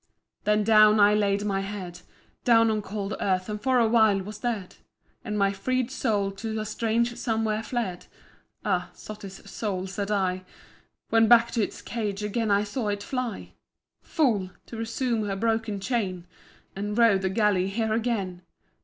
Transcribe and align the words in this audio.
Then 0.45 0.63
down 0.63 0.99
I 0.99 1.13
laid 1.13 1.45
my 1.45 1.59
head, 1.59 1.99
Down 2.43 2.71
on 2.71 2.81
cold 2.81 3.13
earth, 3.21 3.47
and 3.49 3.61
for 3.61 3.77
a 3.77 3.87
while 3.87 4.19
was 4.23 4.39
dead; 4.39 4.77
And 5.23 5.37
my 5.37 5.53
freed 5.53 5.91
soul 5.91 6.31
to 6.31 6.59
a 6.59 6.65
strange 6.65 7.15
somewhere 7.17 7.61
fled! 7.61 8.07
Ah! 8.65 8.89
sottish 8.93 9.43
soul! 9.47 9.85
said 9.85 10.09
I, 10.09 10.43
When 11.11 11.27
back 11.27 11.51
to 11.51 11.61
its 11.61 11.83
cage 11.83 12.23
again 12.23 12.49
I 12.49 12.63
saw 12.63 12.87
it 12.87 13.03
fly; 13.03 13.53
Fool! 14.01 14.49
to 14.65 14.75
resume 14.77 15.27
her 15.27 15.35
broken 15.35 15.79
chain, 15.79 16.25
And 16.75 16.97
row 16.97 17.19
the 17.19 17.29
galley 17.29 17.67
here 17.67 17.93
again! 17.93 18.41